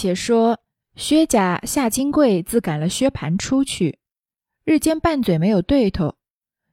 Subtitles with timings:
[0.00, 0.58] 且说
[0.96, 3.98] 薛家夏金贵自赶了薛蟠出去，
[4.64, 6.16] 日间拌嘴没有对头，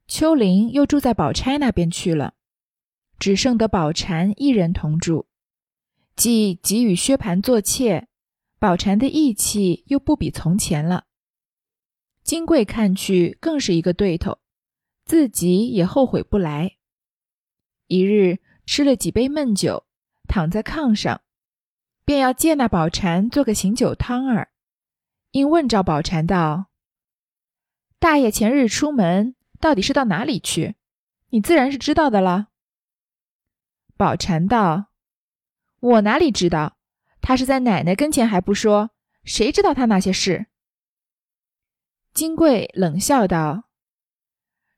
[0.08, 2.36] 秋玲又住在宝钗那边去了，
[3.20, 5.28] 只剩得宝蟾一人同住，
[6.16, 8.08] 既给予薛蟠做妾，
[8.60, 11.04] 宝蟾的义气又不比从前了。
[12.24, 14.40] 金贵看去更是一个对头，
[15.04, 16.78] 自己也后悔不来。
[17.88, 19.86] 一日吃了几杯闷酒，
[20.30, 21.20] 躺在炕上，
[22.08, 24.48] 便要借那宝蟾做个醒酒汤儿。
[25.32, 26.68] 因问赵宝蟾道
[28.00, 30.76] ：“大爷前日出门，到底是到哪里去？
[31.32, 32.48] 你自然是知道的了。”
[33.98, 34.86] 宝蟾道
[35.82, 36.78] ：“我哪里知道？
[37.20, 38.92] 他是在奶奶跟前还不说，
[39.26, 40.46] 谁知道他那些事？”
[42.16, 43.66] 金贵冷笑道：“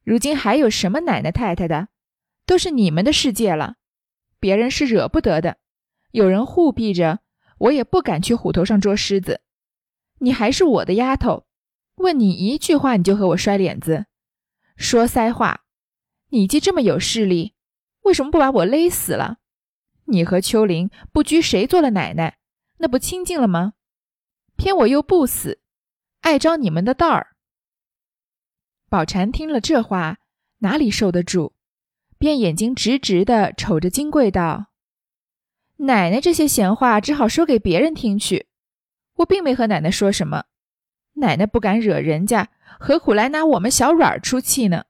[0.03, 1.89] 如今还有什么奶奶太太的，
[2.47, 3.75] 都是你们的世界了。
[4.39, 5.57] 别人是惹不得的，
[6.11, 7.19] 有人护庇着，
[7.59, 9.41] 我也不敢去虎头上捉狮子。
[10.19, 11.45] 你还是我的丫头，
[11.95, 14.05] 问你一句话，你就和我摔脸子，
[14.75, 15.61] 说腮话。
[16.29, 17.53] 你既这么有势力，
[18.03, 19.37] 为什么不把我勒死了？
[20.05, 22.37] 你和秋玲不拘谁做了奶奶，
[22.77, 23.73] 那不清净了吗？
[24.55, 25.61] 偏我又不死。”
[26.21, 27.35] 爱招你们的道儿。
[28.89, 30.17] 宝蟾听了这话，
[30.57, 31.53] 哪里受得住，
[32.17, 34.65] 便眼睛直直的瞅着金贵道
[35.79, 38.47] ：“奶奶这些闲话，只好说给别人听去。
[39.15, 40.45] 我并没和奶奶说什么，
[41.13, 42.49] 奶奶不敢惹人家，
[42.79, 44.85] 何苦来拿我们小软儿出气呢？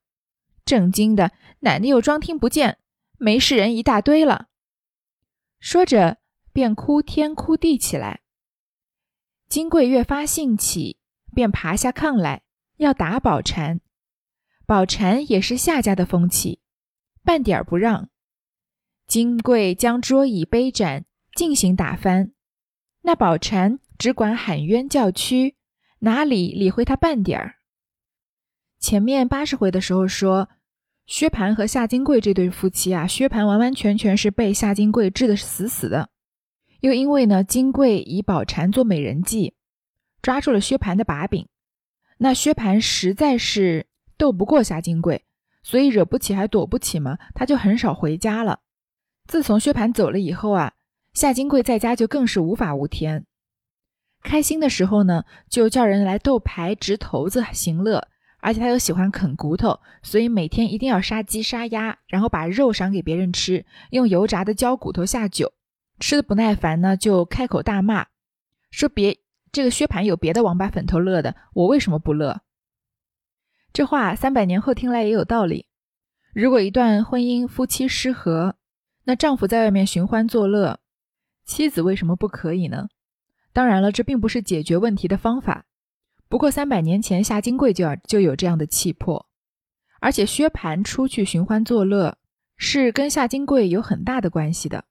[0.64, 1.31] 正经的，
[1.62, 2.78] 奶奶又装听不见，
[3.18, 4.48] 没事人一大堆了。”
[5.59, 6.18] 说着，
[6.54, 8.22] 便哭天哭地起来。
[9.48, 11.00] 金贵越发兴起。
[11.31, 12.42] 便爬下炕来，
[12.78, 13.81] 要打宝蟾。
[14.66, 16.59] 宝蟾也是夏家的风气，
[17.24, 18.09] 半点不让。
[19.10, 22.32] 金贵将桌椅杯盏进行打翻，
[23.02, 25.56] 那宝蟾只管喊冤叫屈，
[26.02, 27.56] 哪里理会他半点儿。
[28.80, 30.50] 前面八十回的时候说，
[31.08, 36.12] 薛蟠和夏金贵这对夫妻啊，薛蟠完完全全是被夏金贵治的死死的，
[36.81, 39.56] 又因为呢，金贵以宝蟾做美人计。
[40.22, 41.48] 抓住了薛蟠的把柄，
[42.19, 43.88] 那薛蟠实在是
[44.19, 45.25] 斗不过夏金贵，
[45.64, 48.59] 所以惹不起还躲不起嘛，他就很少回家了。
[49.29, 50.73] 自从薛蟠走了以后啊，
[51.13, 53.28] 夏金贵在家就更是无法无天。
[54.23, 58.07] 开心的时候呢，就叫人来斗牌、掷骰子行乐，
[58.39, 65.53] 而且他又喜欢啃骨头，所以每天一定要杀鸡杀鸭，然后把肉赏给别人吃，用油炸的焦骨头下酒。
[66.00, 68.07] 吃的不耐烦呢，就开口大骂，
[68.72, 69.19] 说别。
[69.51, 72.41] 这个薛蟠有别的王八粉头乐的，我为什么不乐？
[73.72, 75.68] 这话三百年后听来也有道理。
[76.34, 78.56] 如果一段婚姻夫妻失和，
[79.09, 80.81] 那丈夫在外面寻欢作乐，
[81.44, 82.90] 妻子为什么不可以呢？
[83.52, 85.66] 当然了，这并不是解决问题的方法。
[86.28, 89.25] 不过三百年前夏金贵就要就有这样的气魄，
[90.00, 92.19] 而且薛蟠出去寻欢作乐，
[92.56, 94.86] 是跟夏金贵有很大的关系的。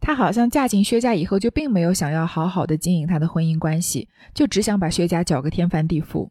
[0.00, 6.30] 她好像嫁进薛家以后，就并没有想要好好的经营她的婚姻关系，就只想把薛家搅个天翻地覆。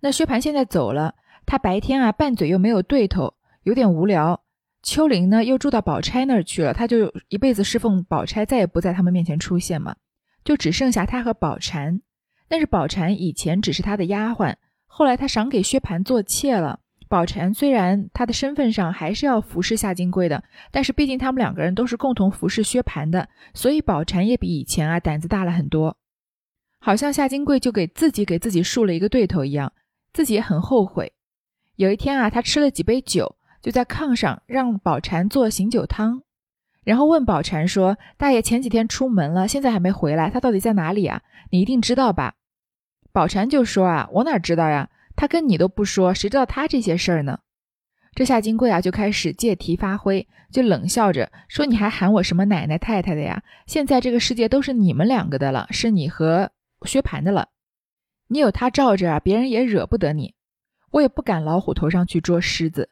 [0.00, 1.14] 那薛蟠现在走了，
[1.46, 4.41] 他白天啊拌嘴又没有对头，有点无聊。
[4.82, 9.94] 秋玲呢又住到宝钗那儿去了，他就一辈子侍奉宝钗，再也不在他们面前出现嘛，
[10.44, 12.00] 就只剩下他和宝蟾。
[12.48, 14.56] 但是宝蟾以前只是他的丫鬟，
[14.86, 16.80] 后来他赏给薛蟠做妾了。
[17.08, 25.98] 宝蟾虽然她的身份上还是要服侍夏金贵的，但是毕竟他们两个人都是共同服侍薛蟠的，所以宝蟾也比以前啊胆子大了很多。
[26.80, 29.74] 好像夏金贵就给自己给自己树了一个对头一样，
[30.14, 31.12] 自己也很后悔。
[31.76, 36.22] 有一天啊，他吃了几杯酒，就在炕上让宝蟾做醒酒汤，
[36.84, 41.22] 然后问宝蟾说：“大爷前几天出门了，现在还没回来，他到底在哪里啊？
[41.50, 42.34] 你一定知道吧？”
[43.12, 47.40] 宝蟾就说：“啊，我哪知道呀。”他跟你都不说，谁知道他这些事儿呢？
[48.14, 53.42] 这夏金贵啊，就开始借题发挥，就冷笑着说：“你还喊我什么奶奶太太的呀？
[53.66, 56.50] 现在这个世界都是你们两个的了，是你和
[56.86, 57.50] 薛蟠的了。
[58.28, 60.34] 你有他罩着啊，别人也惹不得你。
[60.90, 62.88] 我也不敢老虎头上去捉狮子。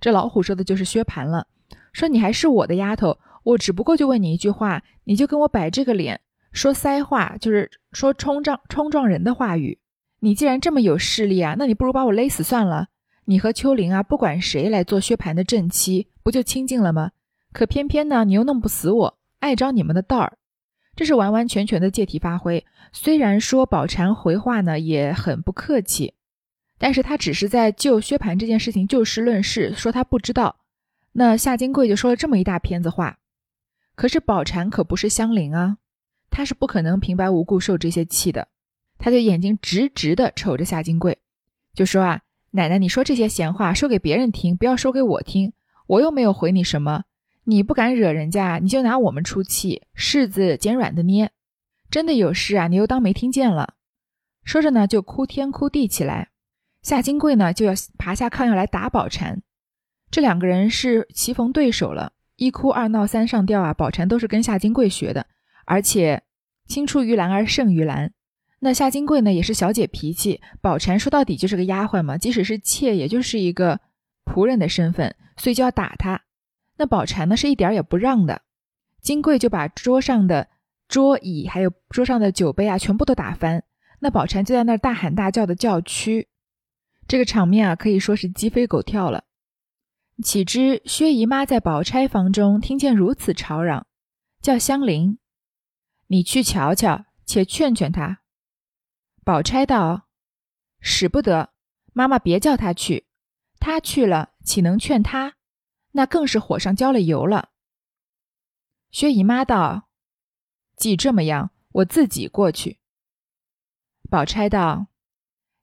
[0.00, 1.46] 这老虎说的就是薛蟠了，
[1.92, 6.20] 说你还是我的丫头，我只不过就问你一句话，你就跟我摆这个脸，
[6.52, 9.78] 说塞话，就是说冲撞冲撞人的话语。”
[10.22, 12.88] 你既然这么有势力啊，那你不如把我勒死算了。
[13.24, 17.12] 你和秋玲啊，不管谁来做薛蟠的正妻，不就清净了吗？
[17.52, 20.36] 可偏偏呢，你又弄不死我，爱着你们的道儿，
[20.94, 22.66] 这是完完全全的借题发挥。
[22.92, 26.14] 虽然说宝蟾回话呢也很不客气，
[26.82, 30.56] 但是他只是在就薛蟠这件事情就事论事，说他不知道。
[31.12, 33.18] 那夏金贵就说了这么一大片子话，
[33.94, 35.76] 可是宝蟾可不是香菱啊。
[36.30, 38.48] 他是不可能平白无故受这些气的。
[38.96, 41.18] 他就眼睛直直的瞅着夏金贵，
[41.74, 42.22] 就说：“啊，
[42.52, 45.52] 奶奶，你说这些闲话说给别人听，不要说给我听。
[45.86, 47.04] 我又没有回你什么，
[47.44, 51.30] 你不敢惹人家，你就拿我们出气，柿子捡软的捏。
[51.90, 53.74] 真的有事啊，你又当没听见了。”
[54.44, 56.30] 说着呢，就哭天哭地起来。
[56.82, 59.42] 夏金贵呢，就要爬下炕要来打宝蟾。
[60.10, 63.74] 这两个人是棋逢对手了，一哭二闹三上吊啊！
[63.74, 65.26] 宝蟾都是跟夏金贵学的，
[65.66, 66.22] 而且
[66.66, 68.12] 青出于蓝而胜于蓝。
[68.60, 73.80] 那夏金贵呢，也是小姐脾气，宝蟾说到底就是个丫鬟嘛，即使是妾，也就是一个
[74.24, 76.22] 仆人的身份，所以就要打他。
[76.76, 78.42] 那宝蟾呢，是一点也不让的。
[79.00, 80.48] 金贵就把桌上的
[80.88, 83.62] 桌椅还有桌上的酒杯啊，全部都打翻。
[84.00, 86.28] 那宝蟾就在那儿大喊大叫的叫屈，
[87.10, 89.24] 这个场面啊，可以说是鸡飞狗跳了。
[90.22, 93.88] 岂知薛姨妈在宝钗房中听见如此吵嚷，
[94.40, 95.18] 叫香菱
[96.06, 98.20] ：“你去瞧瞧，且劝劝她。”
[99.26, 100.06] 宝钗道
[100.78, 101.52] ：“使不得，
[101.92, 103.08] 妈妈别叫她去，
[103.58, 105.34] 她去了岂能劝她？
[105.90, 107.48] 那更是火上浇了油了。”
[108.92, 109.88] 薛姨妈道
[110.78, 112.78] ：“既这么样，我自己过去。”
[114.08, 114.86] 宝钗道：“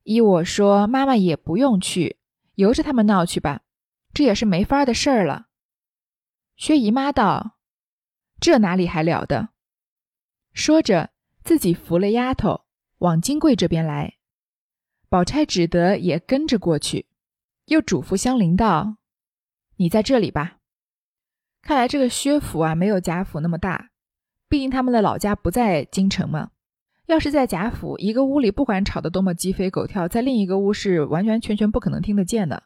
[0.07, 2.17] 依我说，妈妈也不用去，
[2.55, 3.63] 由着他们闹去吧。”
[4.15, 5.47] 这也是没法的事儿了。
[6.55, 7.57] 薛姨妈道
[8.39, 9.49] ：“这哪里还了得？”
[10.53, 11.11] 说着，
[11.43, 12.61] 自己扶了丫头
[12.99, 14.15] 往金贵这边来。
[15.09, 17.07] 宝钗只得也跟着过去，
[17.65, 18.95] 又嘱咐香菱道
[19.75, 20.59] ：“你在这里吧。”
[21.61, 23.89] 看来这个薛府啊，没有贾府那么大，
[24.47, 26.51] 毕竟他们的老家不在京城嘛。
[27.07, 32.63] 要是在贾府，一个屋里不管吵得多么鸡飞狗跳，在另一个屋是完完全全不可能听得见的。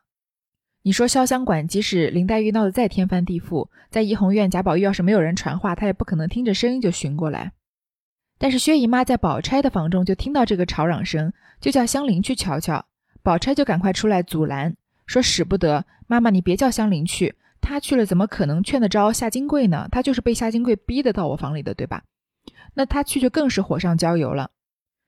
[0.81, 7.51] 你说潇湘馆，即使林黛玉闹得再天翻地覆，在怡红院贾宝玉要是没有人传话，他也不可能听着声音就寻过来。
[8.39, 12.83] 但是薛姨妈在宝钗的房中就听到这个吵嚷声，就叫香菱去瞧瞧。
[13.21, 19.87] 宝钗就赶快出来阻拦，说使不得，妈妈你别叫香菱去，她去了怎么可能劝得着夏金贵呢？
[19.91, 22.01] 她就是被夏金贵逼得到我房里的，对吧？
[22.73, 24.51] 那她去就更是火上浇油了。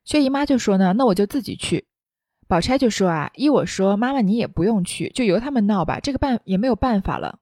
[0.04, 1.88] 薛姨妈就说呢，那我就自己去。
[2.48, 6.00] 宝钗就说：“啊，依我说，妈妈你也不用去，就由他们闹吧。
[6.00, 7.40] 这个办也没有办法了。”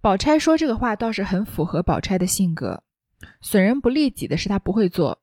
[0.00, 2.82] 宝钗说这个话倒是很符合宝钗的性格，
[3.40, 5.20] 损人不利己的事她不会做，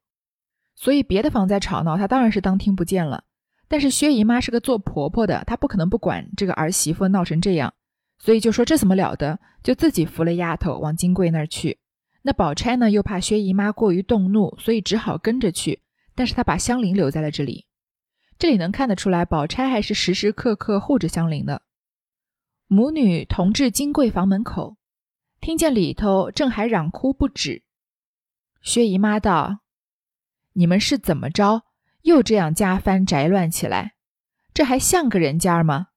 [0.76, 3.24] 所以别的房在吵闹，她当然是当听不见了。
[3.68, 7.74] 但是薛姨妈是个做婆婆的，她不可能不管这个儿媳妇闹成这样，
[8.18, 11.80] 所以就说这怎么了得，就自己扶了丫头往金贵那儿去。
[12.28, 15.82] 那宝钗呢，又怕薛姨妈过于动怒，所以只好跟着去，
[16.14, 17.68] 但是她把香菱留在了这里。
[18.38, 21.62] 这里能看得出来，宝钗还是时时刻刻护着香菱的。
[22.68, 24.76] 母女同至金贵房门口，
[25.40, 27.64] 听见里头正还嚷哭不止。
[28.62, 29.60] 薛姨妈道
[30.52, 31.64] ：“你们是怎么着？
[32.02, 33.94] 又这样家翻宅乱起来？
[34.54, 35.88] 这还像个人家吗？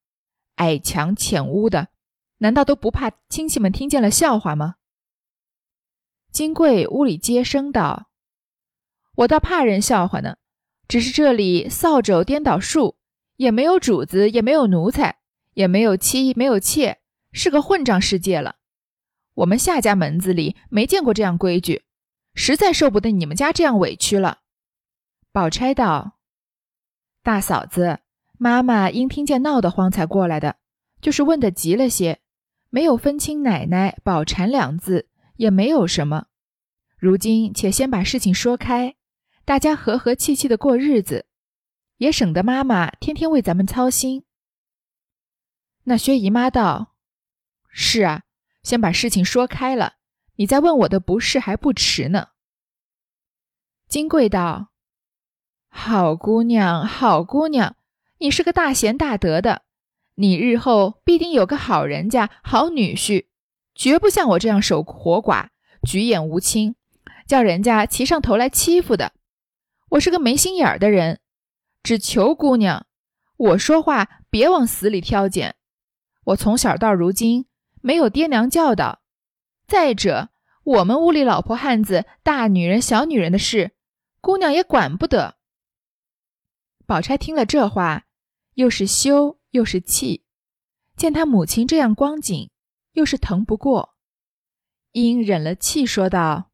[0.55, 1.88] 矮墙浅屋的，
[2.38, 4.77] 难道都不怕亲戚们听见了笑话吗？”
[6.31, 8.09] 金贵屋里接声道
[9.17, 10.37] ：“我倒怕人笑话呢。”
[10.88, 12.97] 只是这里扫帚颠倒数，
[13.37, 15.19] 也没有主子，也没有奴才，
[15.55, 16.99] 也没有妻，没有妾，
[17.31, 18.56] 是个混账世界了。
[19.35, 21.85] 我们夏家门子里没见过这样规矩，
[22.35, 24.38] 实在受不得你们家这样委屈了。
[25.31, 26.19] 宝钗道
[27.22, 28.01] ：“大嫂子，
[28.37, 30.56] 妈妈因听见闹得慌才过来的，
[31.01, 32.19] 就是问的急了些，
[32.69, 35.08] 没有分清奶奶、宝蟾两字，
[35.41, 36.27] 也没有什么。
[36.99, 38.94] 如今且先把事情说开。”
[39.47, 41.27] 大家和和气气的过日子，
[41.97, 44.25] 也省得妈妈天天为咱们操心。
[45.85, 46.94] 那薛姨妈道
[47.73, 48.25] ：“是啊，
[48.63, 49.94] 先把事情说开了，
[50.37, 52.29] 你再问我的不是还不迟呢。”
[53.89, 54.69] 金贵道
[55.69, 57.75] ：“好姑娘，好姑娘，
[58.19, 59.63] 你是个大贤大德的，
[60.17, 63.27] 你日后必定有个好人家、好女婿，
[63.81, 65.49] 绝不像我这样守活寡、
[65.89, 66.75] 举眼无亲，
[67.27, 69.15] 叫人家骑上头来欺负的。”
[69.93, 71.19] 我是个没心眼儿的人，
[71.82, 72.87] 只求姑娘，
[73.39, 75.56] 我说话别往死里挑拣。
[76.25, 77.46] 我从小到如今
[77.81, 79.01] 没有爹娘教导。
[79.67, 80.29] 再者，
[80.63, 83.70] 我们屋里老婆汉子、大女人、小女人的事，
[84.20, 85.37] 姑娘也管不得。
[86.84, 88.05] 宝钗听了这话，
[88.53, 90.27] 又是羞又是气，
[90.99, 92.51] 见她母亲这样光景，
[93.00, 93.94] 又是疼不过，
[94.92, 96.50] 因忍了气说道：“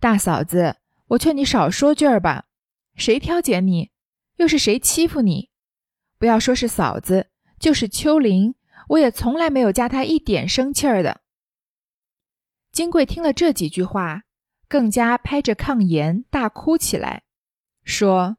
[0.00, 2.46] 大嫂子。”我劝你少说句儿吧，
[2.94, 3.90] 谁挑拣你，
[4.36, 5.50] 又是谁欺负你？
[6.18, 8.54] 不要说是嫂子，就是秋玲，
[8.90, 11.20] 我也从来没有加她一点生气儿的。
[12.72, 14.22] 金贵听了这几句话，
[14.68, 17.24] 更加拍着炕沿大哭起来，
[17.82, 18.38] 说：“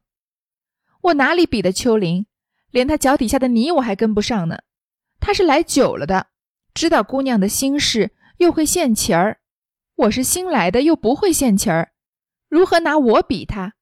[1.02, 2.26] 我哪里比得秋玲？
[2.70, 4.62] 连他脚底下的泥我还跟不上呢。
[5.20, 6.28] 他是来久了的，
[6.74, 9.40] 知道姑娘的心事，又会献钱儿。
[9.94, 11.92] 我是新来的，又不会献钱儿，
[12.48, 13.74] 如何拿我比他？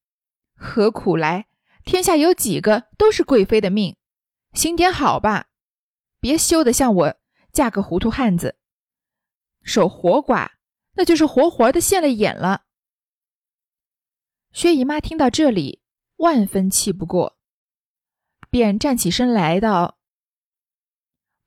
[0.54, 1.46] 何苦来？
[1.84, 3.96] 天下有几个都是贵妃的命？
[4.52, 5.46] 行点好吧，
[6.20, 7.16] 别羞得像我
[7.52, 8.56] 嫁个糊涂汉子，
[9.62, 10.50] 守活寡。”
[10.94, 12.64] 那就是活活的现了眼了。
[14.52, 15.80] 薛姨妈听到这里，
[16.16, 17.38] 万分气不过，
[18.50, 19.98] 便站起身来道：“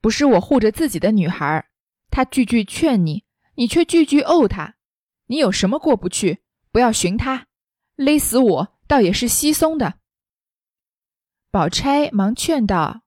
[0.04, 1.70] 不是我护着自己的女孩，
[2.10, 3.24] 她句句劝你，
[3.56, 4.76] 你却句句怄她，
[5.28, 6.44] 你有什么过不去？
[6.74, 7.48] 不要寻她，
[7.96, 9.94] 勒死我倒也是稀松的。”
[11.50, 13.04] 宝钗忙劝道：“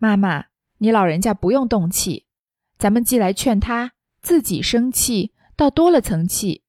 [0.00, 0.46] 妈妈，
[0.78, 2.26] 你老人家不用动气，
[2.76, 3.92] 咱们既来劝她。”
[4.24, 6.64] 自己生气倒多了层气，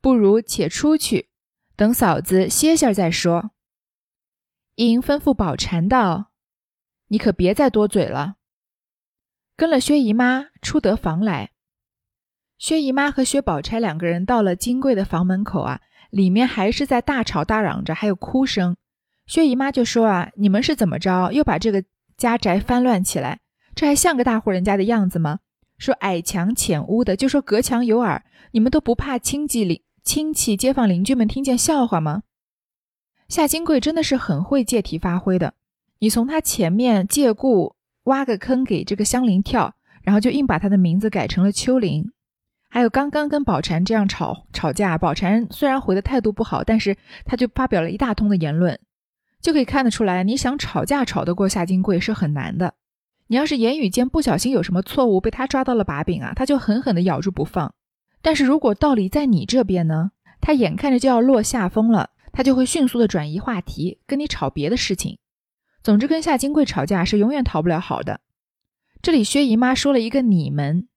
[0.00, 1.28] 不如且出去，
[1.76, 3.50] 等嫂子歇下再说。
[4.76, 6.32] 因吩咐宝蟾道
[7.08, 8.36] ：“你可别再多嘴了。”
[9.56, 11.50] 跟了薛姨妈出得房来。
[12.58, 18.76] 薛姨妈和薛宝钗两个人到了金贵的房门口啊，里面还是在大吵大嚷着，还有哭声。
[19.26, 21.84] 薛姨妈就说：“啊，你们是怎么着，又把这个
[22.16, 23.40] 家宅翻乱起来？
[23.74, 25.40] 这还像个大户人家的样子吗？”
[25.78, 32.22] 说矮墙浅屋的，就说隔墙有耳，你们都不怕亲戚邻亲戚街坊邻居们听见笑话吗？
[33.28, 35.52] 夏金贵真的是很会借题发挥的。
[35.98, 37.75] 你从他前面借故
[38.06, 42.10] 挖个坑给这个香菱跳，然后就硬把他的名字改成了秋菱。
[42.68, 48.78] 还有刚刚跟宝蟾这样吵吵架，宝蟾虽然回的态度不好，但是他就发表了一大通的言论，
[49.40, 52.74] 就可以看得出来，你想吵架吵得过夏金贵是很难的。
[53.28, 57.74] 你要是言语间不小心有什么错误，被他抓到了把柄啊，他就狠狠地咬住不放。
[58.22, 60.10] 但是如果道理在你这边呢，
[60.40, 65.18] 他眼看着就要落下风了，他就会迅速的转移话题，跟你吵别的事情。
[65.86, 68.20] 总之，跟夏金贵吵架是永远讨不了好的。
[69.00, 70.88] 这里薛姨妈说了一个你们，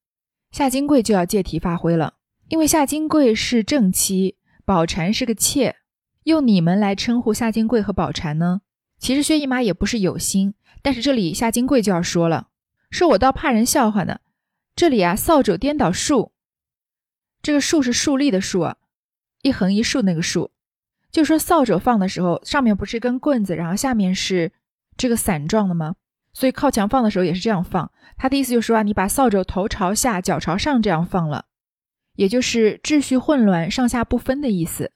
[0.49, 2.15] 夏金贵就要借题发挥了，
[2.47, 5.75] 因为夏金贵是正妻，宝蟾是个妾，
[6.23, 8.61] 用你们来称呼夏金贵和宝蟾呢，
[8.97, 10.55] 其实薛姨妈也不是有心。
[10.81, 12.47] 但是这里夏金贵就要说了，
[12.89, 14.21] 说我倒怕人笑话呢。
[14.75, 16.31] 这里啊，扫帚颠倒竖，
[17.43, 18.77] 这个竖是竖立的竖啊，
[19.43, 20.49] 一横一竖那个竖。
[21.11, 24.51] 就说扫帚放的时候，上面不是一根棍子，然后下面是
[24.99, 25.95] 这个伞状的吗？
[26.33, 27.91] 所以靠墙放的时候也是这样放。
[28.17, 31.45] 他的意思就是说啊，你把扫帚头朝下，脚朝上这样放了，
[32.15, 34.91] 也就是秩序混乱、上下不分的意思。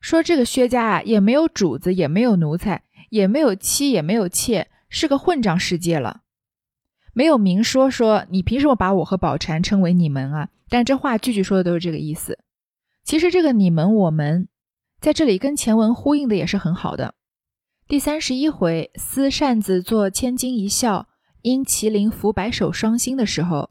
[0.00, 4.68] 说这个薛家啊，也没有主子，也没有奴才，也没有妻，也没有妾。
[4.88, 6.20] 是个混账世界了，
[7.12, 10.48] 没有明说说你凭什么把我和宝蟾称为你们啊？
[10.68, 12.38] 但这话句句说的都是这个意思。
[13.02, 14.46] 其实这个你们我们
[15.00, 17.14] 在这里跟前文呼应的也是很好的。
[17.88, 21.06] 第三十一回撕扇子做千金一笑，
[21.42, 23.70] 因麒麟伏白首双星的时候，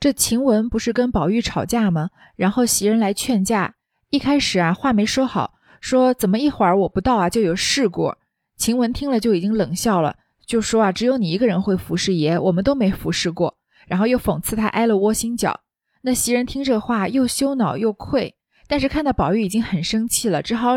[0.00, 2.10] 这晴雯不是跟宝玉吵架吗？
[2.34, 3.76] 然后袭人来劝架，
[4.10, 8.12] 一开始啊话没说好，说怎么一会儿我不到啊就有事故。
[8.56, 10.16] 晴雯听了就已经冷笑了。
[10.44, 13.56] 就说啊，只有你一个人会服侍爷，我们都没服侍过。
[13.86, 15.60] 然后又讽刺他挨了窝心脚。
[16.00, 18.34] 那袭人听这话，又羞恼又愧，
[18.66, 20.72] 但是看到宝玉已经很生气了，只好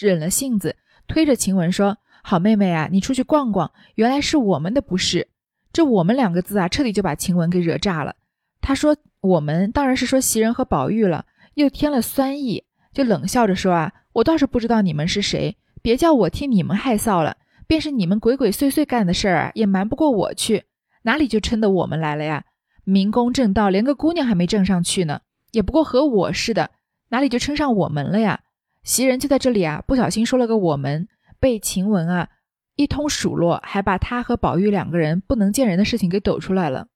[0.00, 0.76] 忍了性子，
[1.08, 3.70] 推着晴雯说：“好妹妹啊，你出去逛逛。
[3.94, 5.28] 原来是我们的不是。”
[5.72, 8.16] 这“我们”两个字啊，彻底就把晴雯给惹炸了。
[8.60, 17.36] 他说：“我们当然是说袭人和宝玉了。”又添了酸意，就冷笑着说：“啊，我倒是不知道你们是谁，别叫我替你们害臊了。”
[17.66, 20.64] 便是你们鬼鬼祟祟干的事儿啊，也瞒不过我去，
[21.02, 22.44] 哪里就称得我们来了呀？
[22.82, 25.20] 明公正道，连个姑娘还没正上去呢，
[25.52, 26.72] 也不过和我似的，
[27.10, 28.40] 哪里就称上我们了呀？
[28.82, 31.06] 袭人就在这里啊，不小心说了个我们，
[31.40, 32.28] 被晴雯啊
[32.76, 36.86] 一通数落，还把他和宝玉两个人不能见人的事情给抖出来了。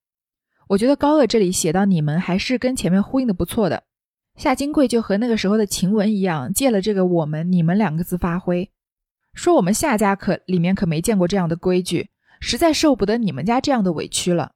[0.68, 3.82] 我觉得高鹗这里写到你们，还是跟前面呼应的不错的。
[4.36, 8.70] 夏金贵就和那个时候的晴雯一样，借了这个我们、你们两个字发挥。
[9.32, 12.10] 说我们夏家可里面可没见过这样的规矩，
[12.40, 14.52] 实在受不得你们家这样的委屈了。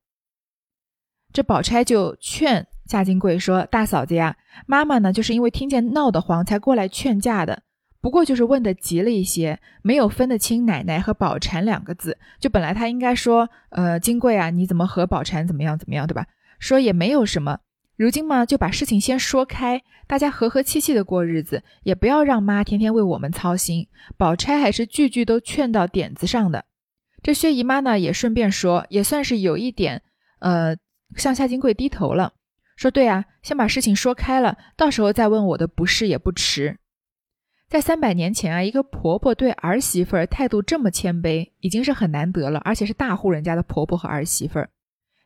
[1.33, 7.63] 这宝钗就劝夏金贵说：“大嫂子呀，妈妈呢就是因为听见闹得慌才过来劝架的，
[8.01, 12.17] 不过就是问的急了一些，没有分得清奶奶和宝蟾两个字。
[12.39, 16.27] 就本来他应该说，呃，金贵啊，你怎么和宝蟾怎么样怎么样，对吧？
[16.59, 17.59] 说也没有什么。”
[17.99, 23.89] 如今嘛，就把事情先说开，大家和和气气的过日子，也不要让妈天天为我们操心。
[24.17, 26.65] 宝钗还是句句都劝到点子上的。
[27.21, 30.01] 这薛姨妈呢，也顺便说，也算是有一点，
[30.39, 30.77] 呃，
[31.17, 32.35] 向夏金贵低头了。
[32.77, 36.79] 说对啊，先把事情说开了，到时候再问我的不是也不迟。
[37.69, 44.71] 在三百年前啊，一个婆婆对儿媳妇儿态度这么谦卑，已经是很难得了，而且是大户人家的婆婆和儿媳妇儿。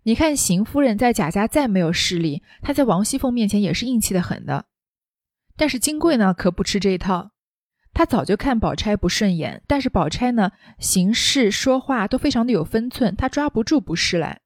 [0.02, 4.64] 你看邢夫人在贾家再没有势力，她在王熙凤面前也是硬气的很的。
[5.56, 7.30] 但是金贵呢，可不吃这一套。
[7.94, 14.40] 他早就看宝钗不顺眼，但是宝钗呢，行事说话都非常的有分寸，他抓不住不是来。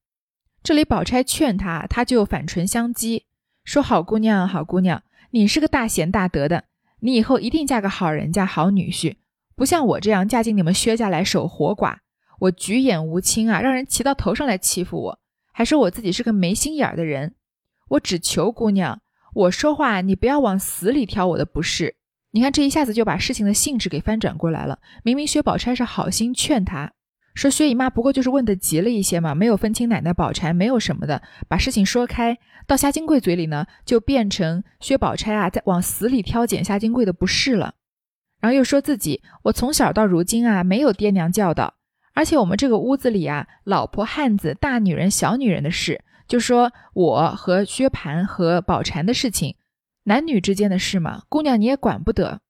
[0.63, 3.23] 这里宝钗劝他，他就反唇相讥，
[3.65, 6.65] 说：“好姑娘，好姑娘，你是个大贤大德的，
[7.01, 9.17] 你以后一定嫁个好人家、好女婿，
[9.55, 11.97] 不像我这样嫁进你们薛家来守活寡。
[12.41, 15.19] 我举眼无亲啊，让人骑到头上来欺负我，
[15.53, 17.35] 还说我自己是个没心眼儿的人。
[17.89, 19.01] 我只求姑娘，
[19.35, 21.97] 我说话你不要往死里挑我的不是。
[22.33, 24.79] 你看这一下子就把事情的性质给翻转过来了。
[25.03, 26.93] 明明薛宝钗是好心劝他。”
[27.37, 32.39] 说薛姨妈不过就是问的急了一些嘛，没有分清奶奶宝钗，没有什么的，把事情说开。
[32.67, 37.75] 到夏金贵嘴里呢，就变成薛宝钗啊，在往死里挑拣夏金贵的不是了。
[38.41, 41.75] 然后又说自己，我从小到如今啊，没有爹娘教导，
[42.15, 49.57] 而且我们这个屋子里啊，老婆汉子、大女人、小女人的事，就说我和薛蟠和宝钗的事情，
[50.05, 52.41] 男女之间的事嘛，姑娘你也管不得。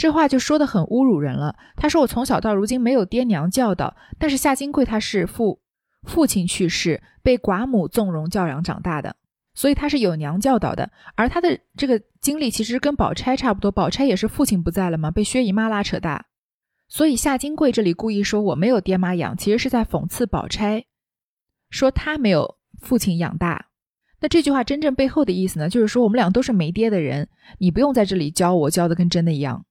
[0.00, 1.54] 这话就说的很侮辱人了。
[1.76, 5.60] 他说：“我从小到如今没有爹娘教导，但是夏金贵他是父
[6.04, 9.14] 父亲去世，被寡母纵容教养长大的，
[9.52, 10.90] 所以他是有娘教导的。
[11.16, 16.24] 而他的这个经历其实跟宝钗差不多，宝钗也是父亲不在了嘛，被薛姨妈拉扯大。
[16.88, 20.86] 所以夏金贵这里故意说我没有爹妈养，其实是在讽刺宝钗，
[21.68, 23.66] 说他没有父亲养大。
[24.22, 27.28] 那这句话真正背后的意思呢，就是说我们俩都是没爹的人，
[27.58, 29.66] 你不用在这里教我，教的跟真的一样。”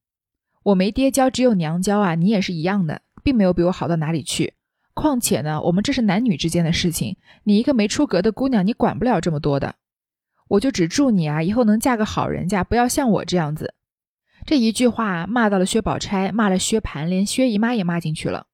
[0.70, 2.16] 我没爹教，只有娘教啊！
[2.16, 4.54] 你也是一样的，并没有比我好到哪里去。
[4.94, 9.76] 况且呢，我们这是男女之间的事情，你一个没出阁的姑娘，你管不了这么多的。
[10.50, 13.74] 我就只祝你啊，以后能嫁个好人家，不要像我这样子。
[14.46, 18.48] 这一句话骂到了薛宝钗，骂了薛蟠，连薛姨妈也骂进去了。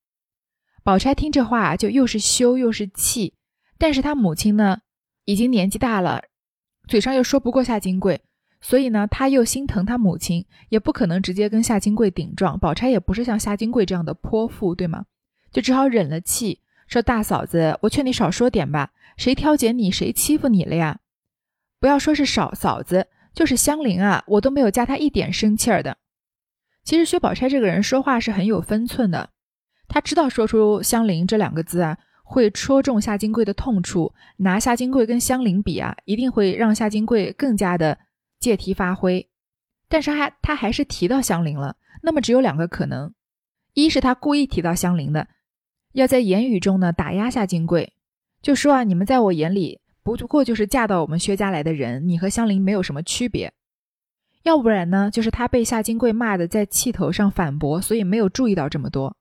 [0.83, 3.33] 宝钗听这话就又是羞又是气，
[3.77, 4.79] 但是她母亲呢，
[5.25, 6.23] 已经年纪大了，
[6.87, 8.21] 嘴上又说不过夏金贵。
[8.67, 12.57] 所以呢，他又心疼他母亲，也不可能直接跟夏金贵顶撞。
[12.57, 15.05] 宝钗也不是像夏金贵这样的泼妇，对吗？
[15.51, 18.91] 就只好忍了气，说：“大嫂子，我劝你少说点吧。
[19.17, 20.97] 谁挑拣你，谁欺负你了呀？
[21.79, 25.97] 不要说是嫂嫂子，就是香菱啊，我都没有加她一点生气儿的。
[26.83, 29.29] 其实薛宝钗这个人说话是很有分寸的，
[29.87, 34.11] 她知道说出香菱这两个字啊，会戳中夏金贵的痛处。
[34.37, 37.99] 拿夏金贵跟香菱比啊，一定会让夏金贵更加的。”
[38.45, 39.27] 借题发挥，
[39.89, 41.77] 但是他他还是提到香菱了。
[42.03, 43.11] 那么只有两个可能：
[43.73, 45.27] 一是他故意提到香菱的，
[45.93, 47.93] 要在言语中呢打压夏金贵，
[48.43, 53.49] 就说啊，你们在我眼里不过就是嫁到我们薛家来的人，你和香菱没有什么区别；
[54.43, 59.17] 要不然呢，就是他被夏金贵骂的在气头上反驳，所以没有注意到这么多。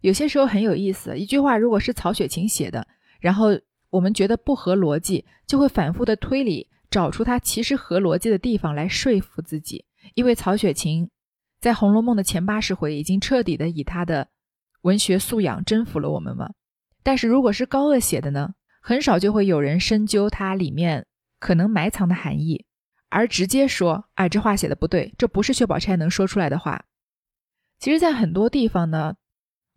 [0.00, 2.88] 有些时候很有意思，一句话如果是曹雪芹写的，
[3.20, 3.48] 然后
[3.90, 6.70] 我们觉得不合逻辑，就会反复的推理。
[6.90, 11.10] 找出他其实合逻辑的地方来说服自己，因为曹雪芹
[11.60, 14.28] 在《红楼梦》的前八十回已经彻底的以他的
[14.82, 16.50] 文学素养征服了我们嘛。
[17.02, 21.06] 但是如果是高鹗写的呢，很少就会有人深究它里面
[21.38, 22.64] 可能埋藏的含义，
[23.08, 26.84] 而直接说：“哎，这话写的不对，这不是薛宝钗能说出来的话。”
[27.78, 29.14] 其实，在很多地方呢，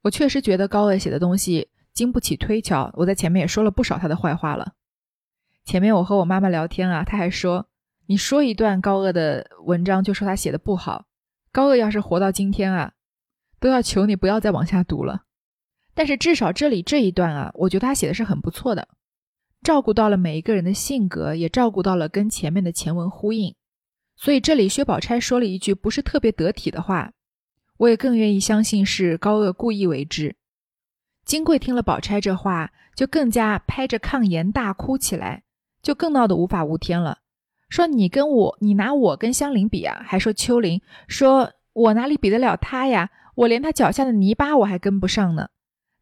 [0.01, 2.91] 我确实觉得高鹗写的东西经不起推敲。
[2.95, 4.73] 我在前面也说了不少他的坏话了。
[5.63, 7.67] 前面我和我妈妈聊天啊，她还说
[8.07, 11.05] ：“你说一段高鹗的文章，就说他写的不好。
[11.51, 12.93] 高鹗要是活到今天啊，
[13.59, 15.23] 都要求你不要再往下读了。
[15.93, 18.87] 但是至少这里这一段啊，我觉得他写的是很不错的，
[19.61, 23.53] 照顾到了每一个人的性格，也照顾到了跟前面的前文呼应。
[24.15, 27.11] 所以这里薛宝钗说了一句不是特别得体的话，
[27.77, 30.35] 我也更愿意相信是高鹗故意为之。
[31.25, 35.43] 金贵听了宝钗这话，就更加拍着炕沿大哭起来。”
[35.81, 37.19] 就更闹得无法无天了，
[37.69, 43.09] 说你跟我，你拿我跟香菱比啊，还说秋菱，说我哪里比得了他呀？
[43.35, 45.49] 我连他脚下的泥巴我还跟不上呢。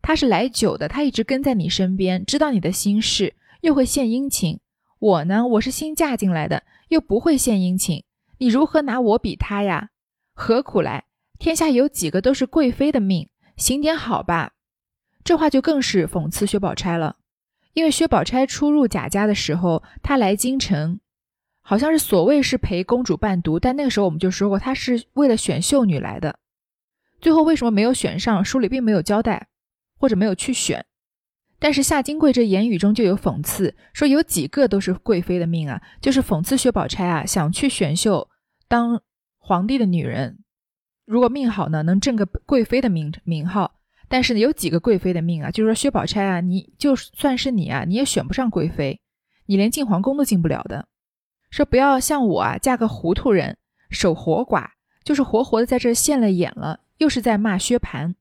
[0.01, 4.59] 他是来久的，他一直跟在你身边，知道你的心事，又会献殷勤。
[4.97, 8.03] 我呢，我是新嫁进来的，又不会献殷勤，
[8.39, 9.89] 你如何拿我比他呀？
[10.33, 11.05] 何苦来？
[11.37, 14.53] 天下有几个都是贵妃的命，行点好吧。
[15.23, 17.17] 这话就更是讽刺薛宝钗了。
[17.73, 20.99] 因为薛宝钗初入贾家的时候，她来京城，
[21.61, 26.39] 好像是所谓是陪公主伴读，但那个时候我们就说过，她是为了选秀女来的。
[27.21, 28.43] 最后为什么没有选上？
[28.43, 29.47] 书里并没有交代，
[29.97, 30.85] 或者没有去选。
[31.59, 38.29] 但是夏金贵这言语中就有讽刺，说有几个都是贵妃的命啊，就是讽刺薛宝钗啊，想去选秀
[38.69, 39.01] 当
[39.37, 40.39] 皇帝的女人，
[41.05, 43.78] 如果命好呢，能挣个贵妃的名名号。
[44.09, 48.99] 但是，有几个贵妃的命啊，就是说薛宝钗啊，你就算是你啊，你也选不上贵妃，
[49.45, 50.87] 你连进皇宫都进不了的。
[51.51, 53.57] 说不要像我啊，嫁个糊涂人，
[53.91, 54.71] 守活寡，
[55.03, 58.15] 就是活活的在这现了眼了，又是在骂薛蟠。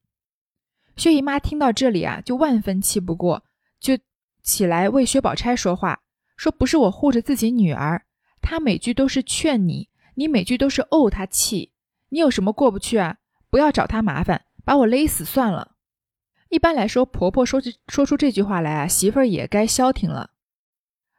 [0.95, 3.45] 薛姨妈听到这里啊，就万分气不过，
[3.81, 3.99] 就
[4.43, 6.01] 起来为薛宝钗说话，
[6.37, 8.03] 说：“不是我护着自己女儿，
[8.43, 11.73] 她每句都是劝你，你每句都是怄她气，
[12.11, 13.17] 你有什么过不去啊？
[13.49, 15.77] 不要找她麻烦，把我勒死算了。”
[16.49, 20.31] 一般来说，婆婆说这说出这句话来啊，媳妇儿也该消停了。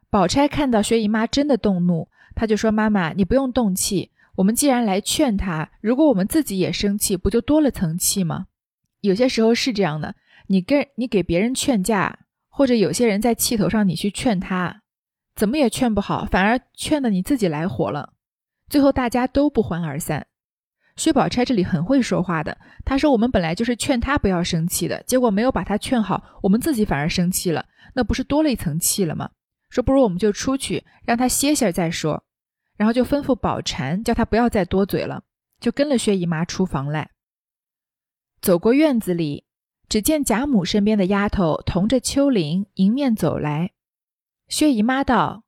[0.10, 8.48] 宝钗看到薛姨妈真的动怒，她就说：“妈妈，你不用动气，我们既然来劝她，如果我们自己也生气，不就多了层气吗？”
[9.02, 10.16] 有些时候是这样的，
[10.48, 14.82] 你跟你给别人劝架，或者有些人在气头上，你去劝他，
[15.36, 18.14] 怎么也劝不好，反而劝得你自己来火了，
[18.68, 20.26] 最后大家都不欢而散。
[21.00, 29.30] 薛宝钗这里很会说话的，她说：“我们本来就是劝她不要生气的，结果没有把她劝好，我们自己反而生气了，那不是多了一层气了吗？
[29.70, 32.26] 说不如我们就出去，让她歇歇再说。”
[32.76, 35.24] 然后就吩咐宝蟾，叫她不要再多嘴了，
[35.62, 37.12] 就跟了薛姨妈出房来。
[38.42, 39.46] 走过院子里，
[39.88, 43.72] 只见贾母身边的丫头同着秋玲迎面走来。
[44.50, 45.44] 薛姨妈道：“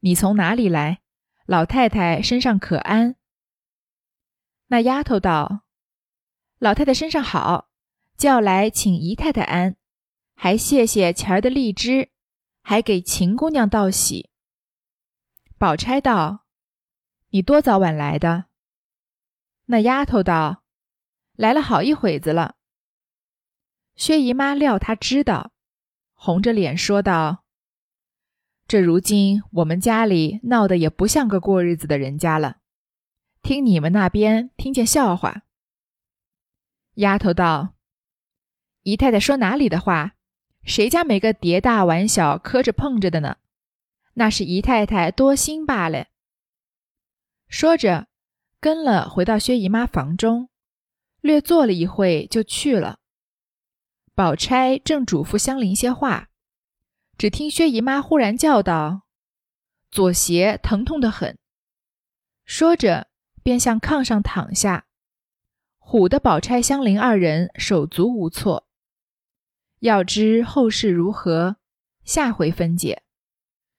[0.00, 1.00] 你从哪里来？
[1.44, 3.16] 老太太身上可安？”
[4.66, 5.62] 那丫头道
[6.58, 7.68] ：“老太太身上好，
[8.16, 9.76] 叫来请姨太太安，
[10.34, 12.10] 还谢谢钱儿的荔枝，
[12.62, 14.30] 还给秦姑娘道喜。”
[15.58, 16.44] 宝钗道
[17.30, 18.46] ：“你多早晚来的？”
[19.66, 20.62] 那丫头道。
[21.36, 22.54] 来了好一会子了，
[23.96, 25.50] 薛姨妈料她知道，
[26.12, 27.42] 红着脸说道
[28.68, 32.58] ：“这如今我们家里闹得也不像个过日子的人家了，
[33.44, 35.42] 听你们那边听见笑话。”
[36.94, 37.74] 丫头道
[38.82, 40.16] ：“姨太太说哪里的话？
[40.64, 43.36] 谁家没个碟大碗小磕着碰着的呢？
[44.14, 46.06] 那是姨太太多心罢了。”
[47.46, 48.08] 说着，
[48.58, 50.48] 跟了回到薛姨妈房中。
[51.20, 52.98] 略坐了一会，就去了。
[54.14, 56.28] 宝钗正嘱咐香菱些话，
[57.16, 59.02] 只听薛姨妈忽然叫道
[59.90, 61.38] ：“左胁疼痛的很。”
[62.44, 63.08] 说着，
[63.44, 64.86] 便向炕上躺下，
[65.78, 68.66] 唬得宝钗、香菱二人手足无措。
[69.80, 71.56] 要知后事如何，
[72.04, 73.02] 下回分解。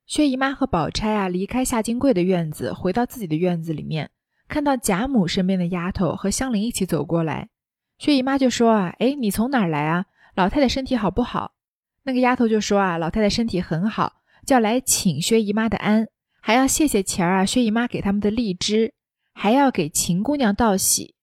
[0.06, 4.12] 薛姨妈和宝钗啊，离开夏金贵的院子，回到自己的院子里面。
[4.47, 7.49] 看到贾母身边的丫头和香菱一起走过来，
[7.97, 10.06] 薛姨妈就说：“啊，哎，你从哪儿来啊？
[10.36, 11.56] 老太太身体好不好？”
[12.04, 16.08] 那个丫头就说：“啊，老太太身体很好，叫来请薛姨妈的安，
[16.39, 18.93] 还要谢谢钱儿啊，薛姨妈给他们的荔枝，
[19.36, 21.13] 还要给秦姑娘道喜。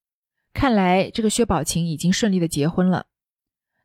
[0.55, 3.07] 看来这个薛宝琴已经顺利的结婚了。”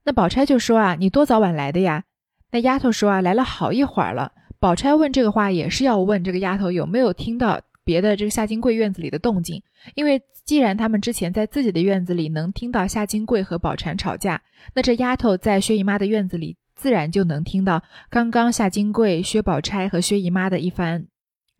[0.05, 2.03] 那宝钗就说：“啊，你多早晚来的呀？”
[2.51, 7.61] 那丫头说：“啊，来了好一会儿了。”宝钗问这个话也是要问这个丫头有没有听到。
[7.87, 9.63] 别的这个夏金贵院子里的动静，
[9.95, 21.07] 因为既然他们之前在自己的院子里能听到夏金贵和宝蟾吵架，那这丫头在薛姨妈的院子里自然就能听到刚刚夏金贵、薛宝钗和薛姨妈的一番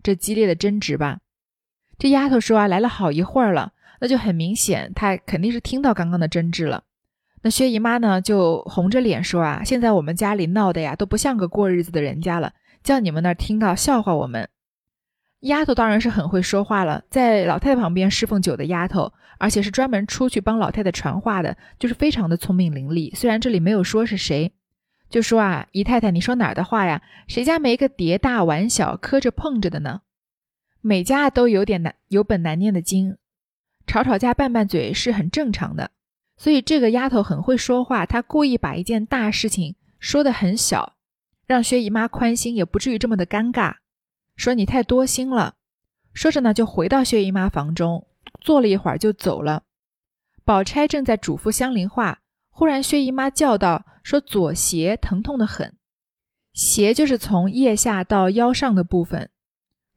[0.04, 1.20] 这激烈的争执吧。
[1.98, 6.84] 这丫头说啊，来了好一会儿了，那就很明显，她肯定是听到刚刚的争执了。
[7.42, 14.50] 那薛姨妈呢，就红着脸说啊，现在我们家里闹的呀，都不像个过日子的人家了，叫你们那儿听到笑话我们。
[15.42, 23.16] 丫头当然是很会说话了，在老太太旁边侍奉酒的丫头，而且是专门出去帮老太太传话的，就是非常的聪明伶俐。
[23.16, 24.52] 虽然这里没有说是谁，
[25.12, 27.04] 就说啊，姨太太，你说哪儿的话呀？
[27.28, 30.02] 谁家没个碟大碗小磕着碰着的呢？
[30.82, 33.18] 每家都有点难有本难念的经，
[33.86, 35.92] 吵吵架拌拌嘴是很正常的。
[36.38, 40.94] 所以这个丫头很会说话，她故意把一件大事情说得很小，
[41.46, 43.78] 让薛姨妈宽心，也不至于这么的尴尬。
[44.36, 45.56] 说你太多心了，
[46.14, 48.06] 说着呢，就回到薛姨妈房中
[48.40, 49.64] 坐了一会儿，就走了。
[50.46, 55.76] 宝钗正在嘱咐香菱话，忽然薛姨妈叫道：“说左胁疼痛的很，
[56.54, 59.32] 胁就是从腋下到腰上的部分，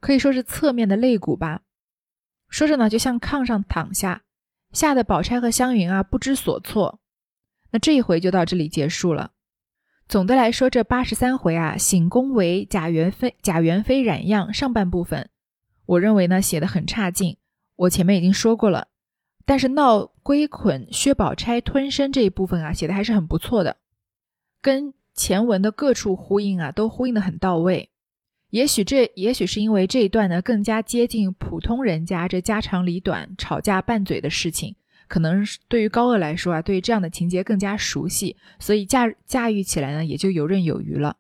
[0.01, 1.63] 可以说是侧面的肋骨吧。”
[2.49, 4.23] 说着呢，就向炕上躺下，
[4.73, 6.99] 吓得宝钗和湘云啊不知所措。
[7.71, 9.31] 那这一回就到这里结束了。
[10.09, 15.31] 总的来说，这八十三回啊，醒宫为贾元妃贾元妃染样上半部分，
[15.87, 17.37] 我认为呢写的很差劲。
[17.77, 18.89] 我前面已经说过了，
[19.45, 23.77] 但是闹归捆薛宝钗吞身这一部分啊，写的还是很不错的。
[24.61, 27.93] 跟前文的各处呼应啊，都呼应的很到位。
[28.51, 34.75] 也许这，也许是因为这一段呢，更加接近普通人家这家长里短、吵架拌嘴的事情，
[35.07, 41.17] 可能是对于高鹗来说啊，对于这样的情节更加熟悉，所以驾驾驭起来呢，也就游刃有余了。